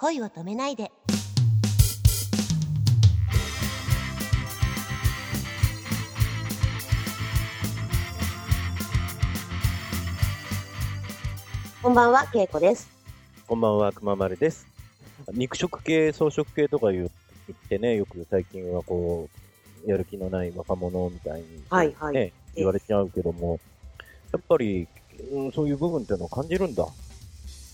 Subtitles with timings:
[0.00, 0.92] 恋を止めないで
[11.82, 12.88] こんばんは、けいこです。
[13.48, 14.68] こんばんは、くままるです。
[15.32, 17.08] 肉食系、草食系とか言っ
[17.68, 19.28] てね、よく最近はこ
[19.84, 23.58] う、やる気のない若者みたいに、はいはいね、言われちゃうけども、
[24.32, 24.86] やっぱり、
[25.32, 26.86] うん、そういう部分っていうのを感じるんだ。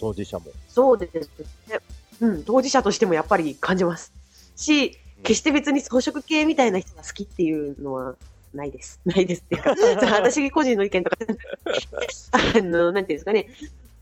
[0.00, 0.46] 当事者も。
[0.68, 1.30] そうです
[1.68, 1.78] ね。
[2.20, 4.12] うん、当事者としてもやっぱり感じます。
[4.56, 8.14] し、決して別に草食系みたいな人が好きっていうのは
[8.54, 9.00] ないです。
[9.06, 9.74] ないですっていうか、
[10.16, 11.16] 私個人の意見とか、
[12.32, 13.48] あの、なんていうんですかね。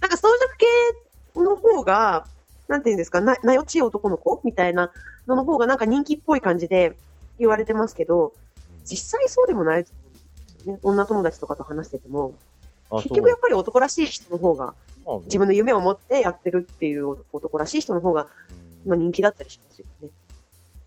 [0.00, 2.26] なんか草食系の方が、
[2.68, 4.92] なんていうんですか、な、なよちい男の子みたいな
[5.26, 6.96] のの方がなんか人気っぽい感じで
[7.38, 8.32] 言われてますけど、
[8.84, 10.18] 実際そうでもないと思うんで
[10.62, 10.80] すよね。
[10.82, 12.34] 女友達とかと話してても、
[12.90, 14.74] あ結局やっぱり男らしい人の方が、
[15.24, 18.28] 自分の夢を持ってやってるっていう男らしい人の方が、
[18.84, 20.08] うんまあ、人気だったりしますよね。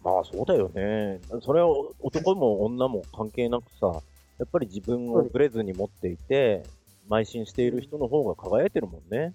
[0.04, 1.22] まあそうだよね。
[1.42, 1.68] それは
[2.02, 4.02] 男も女も関係なくさ、
[4.38, 6.64] やっぱり自分をブレずに持っていて、
[7.10, 9.34] 邁進している人の方が輝いてるもんね。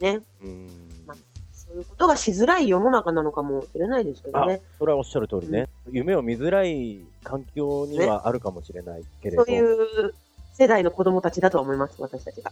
[0.00, 0.20] ね。
[0.42, 0.68] うん。
[1.06, 1.14] ま
[1.52, 4.62] そういうことがしづらい世の中なのかもしれないですけどね。
[4.78, 5.68] それはおっしゃる通りね。
[5.90, 9.44] 夢を見づらい環境にはあるかもしれないけれど。
[9.44, 10.14] そういう
[10.54, 12.50] 世代の子供たちだとは思います、私たちが。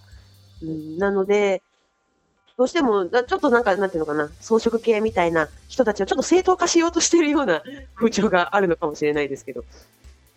[0.63, 1.63] うん、なので、
[2.57, 7.63] どうしても、なちょっとなんか、なんていうのかな、装飾系みたいな人たちをちょっと正当化しようとしているような
[7.95, 9.65] 風潮があるのかもしれないですけど。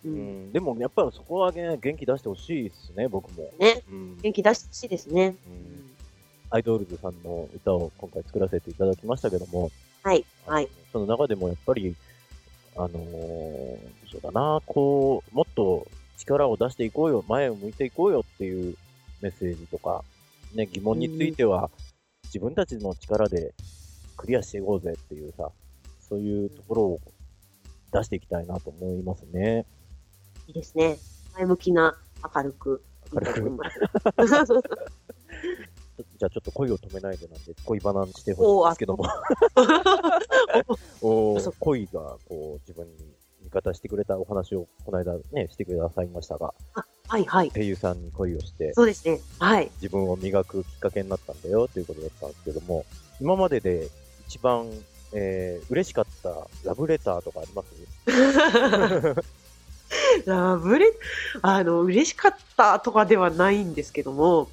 [0.04, 0.48] う、うん。
[0.48, 3.50] ん、でもやっぱりそこはね、元気出してほしいですね、僕も。
[3.58, 4.18] ね、うん。
[4.20, 5.34] 元気出してほしいですね。
[5.46, 5.90] うん。
[6.50, 9.70] アイドルズさんの歌を今回作らせていただきましたけども、
[10.02, 10.68] はい、はい。
[10.92, 11.94] その中でもやっぱり、
[12.76, 15.86] あのーそうだな、こう、もっと
[16.18, 18.76] 力を出していこうよ、前を向いていこうよっていう
[19.20, 20.04] メッセージとか、
[20.54, 21.70] ね、疑問については、
[22.24, 23.54] 自分たちの力で
[24.16, 25.50] クリアしていこうぜっていうさ、
[26.00, 27.00] そういうところを
[27.92, 29.66] 出していきたいなと思いますね。
[30.46, 30.98] いいですね。
[31.34, 31.96] 前向きな、
[32.34, 32.82] 明るく。
[33.12, 33.40] 明るく
[36.18, 39.04] じゃあちょっと恋を止めないでなんで、恋バナしてほしいんですけども。
[41.02, 46.54] おそ 恋がこう自分に味方してくれたお話をこの間ね、してくださいましたが、
[47.10, 47.50] はい、はい。
[47.50, 49.20] 声優さんに恋をして、そうですね。
[49.40, 49.68] はい。
[49.82, 52.86] 自分を磨くきっかけになったんだよということだったんですけども、
[53.20, 53.88] 今までで
[54.28, 54.70] 一番、
[55.12, 57.68] えー、嬉しかったラブレターとかあります？
[60.24, 60.86] ラブレ、
[61.42, 64.48] あの、嬉しかったとかではないんですけども、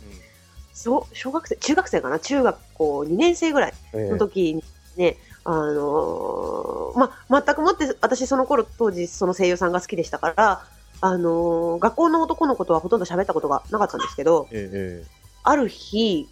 [0.74, 2.18] そう、小学生、中学生かな？
[2.20, 4.64] 中学校2年生ぐらいえの時に
[4.96, 10.66] ね、あのーま、全くもって、私その頃当時その声優さんが好きでしたから、
[11.02, 16.28] あのー学校の男の子とはほとんど喋ったことがなかったんですけど、えええある日、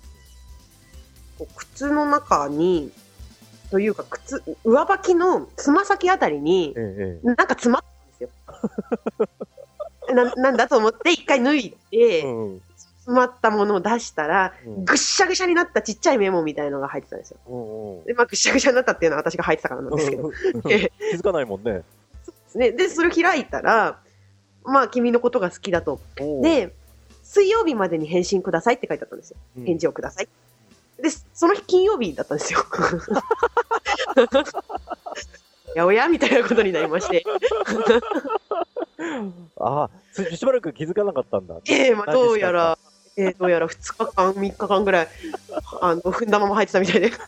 [1.55, 2.91] 靴の中に、
[3.71, 8.29] というか靴、上履きのつま先あたりにえ、ええなんか詰まったんですよ。
[10.13, 12.61] ななんだと思って一回脱いで、えうん
[13.05, 17.37] 詰まったものを出したら、うんぐっしゃぐしゃになったちっちゃいメモみたいのが入ってたんですよ。
[17.47, 20.31] うんうんで、まあ、ぐっしゃぐしゃになったっていうのは私が入ってたからなんですけど。
[20.31, 20.37] 気
[21.15, 21.83] づかないもんね。
[22.25, 22.71] ですね。
[22.71, 23.99] で、それを開いたら、
[24.65, 25.99] まあ、君のことが好きだと。
[26.41, 26.73] で、
[27.23, 29.37] 水曜日までに返信くださいって書いてあったんですよ。
[29.57, 30.27] うん返事をください。
[31.01, 32.65] で、その日金曜日だったんですよ。
[35.75, 37.23] やおやみたいなことになりまして。
[39.59, 41.57] ああ、ししばらく気づかなかったんだ。
[41.67, 42.77] ええまあ、どうやら、
[43.17, 45.07] えーどうやら2日間、3日間ぐらい、
[45.81, 47.11] あの、踏んだまま入ってたみたいで。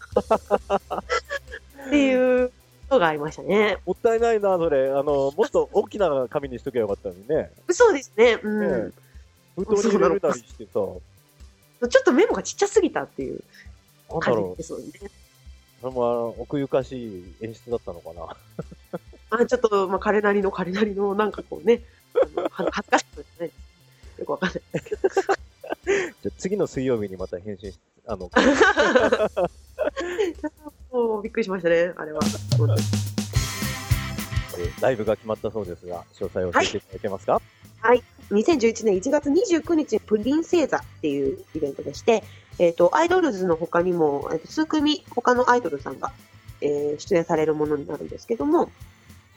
[1.87, 2.51] っていう
[2.89, 3.77] のがありましたね。
[3.85, 4.89] もったいないな、それ。
[4.89, 7.51] あの、もっと大きな紙にしとけばよかったのにね。
[7.69, 8.39] そうですね。
[8.41, 8.85] うん。
[8.87, 8.91] ね
[9.55, 10.99] 封筒に入れるなりしてさ、ちょ
[11.85, 13.43] っとメモがちっちゃすぎたっていう
[14.19, 14.85] 感じで、すよね。
[15.81, 18.27] それもあの奥ゆかしい演出だったのかな。
[19.29, 21.81] あちょっと、まあ、彼なりの彼なりの、なんかこうね、
[22.51, 23.53] 恥ずかしくないで
[24.15, 24.19] す。
[24.19, 24.61] よくわかんない。
[26.21, 28.29] じゃあ次の水曜日にまた返信し、あの、
[30.97, 32.21] もうびっくりしましたね、あれは。
[34.81, 37.39] ライブが決まったそうですが、詳細を教えていただけますか、
[38.31, 42.23] 2011年1月29日にプリンセーザっていうイベントでして、
[42.57, 46.11] えっ、と、アイドルズの他にも、えーと数組他のアイドルさんが、
[46.61, 48.71] えー出演されるものになるんですけども、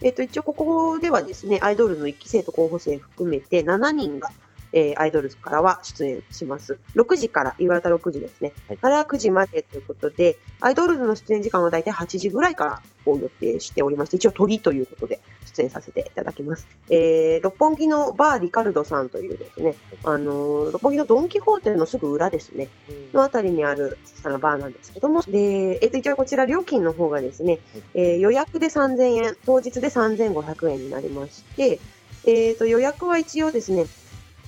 [0.00, 4.30] えっ、と、一応ここではですね、アイドルの1期生と候補生含めて7人が、
[4.72, 6.78] えーアイドルズからは出演します。
[6.94, 8.52] 6時から、夕方6時ですね。
[8.68, 16.66] はいから9時までということで、アイドルズの出演時間は大体8時ぐらいからを予定しておりまして、一応鳥ということで出出演させていただきます。
[16.88, 19.74] えー、六本木のバーリカルドさんというですね、
[20.04, 22.68] あのー六本木のドンキホーテのすぐ裏ですね、
[23.12, 27.58] のあたりにある小さなバーなんですけども、で、えっと、一応こちら料金の方がですね、
[27.94, 31.78] えー予約で3000円、当日で3500円になりまして、
[32.26, 33.86] えっと、予約は一応ですね、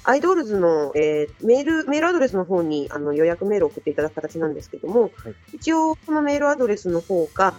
[0.05, 7.55] アイドルズの、えーメール、メールアドレスの方にあの予約メールを送っていただく形なんですけども、はい一応このメールアドレスの方が、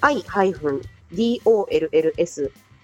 [0.00, 1.40] i-dolls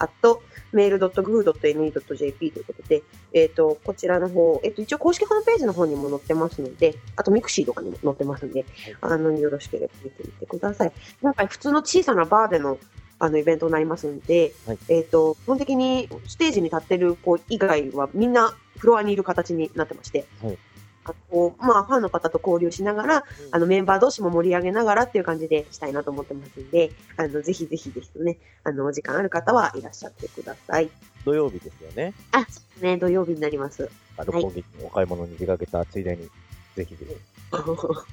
[0.01, 0.43] アット
[0.73, 3.03] mail.goo.ne.jp ということで、
[3.33, 8.65] えっ、と、こちらの方、えっ、と、一応公式ホームページの方にも載ってますので、あとミクシーとかにも載ってますので、
[9.01, 10.93] あの、よろしければ見てみてください。
[11.21, 12.79] 今回普通の小さなバーでの
[13.21, 20.59] あのイベントになりますんで、はいえっ、と、基本的にステージに立ってる子以外はみんなフロアにいる形になってまして、はい
[21.05, 30.91] あこうまあ、ファンの方と交流しながら、あの、メンバー同士も盛り上げながらっていう感じでしたいなと思ってますんで、あの、ぜひぜひですね、あの、お時間ある方はいらっしゃってください。
[31.25, 32.13] 土曜日ですよね。
[32.33, 33.91] あ、そうですね、土曜日になります。
[34.19, 36.29] あ六本木にお買い物に出かけたついでに、
[36.77, 37.17] ぜひぜひ。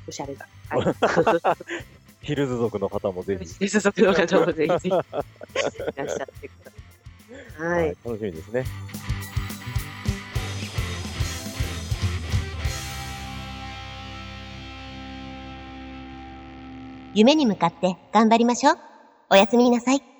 [0.08, 0.48] おしゃれだ。
[0.70, 0.96] はい。
[2.28, 3.48] ヒルズ族の方もぜひ。
[3.48, 7.70] 接続の方もぜひぜひ いらっしゃってください。
[7.70, 7.98] はい。
[8.04, 8.66] 楽しみですね。
[17.14, 18.78] 夢に向かって頑張りましょう。
[19.30, 20.17] おやすみなさい。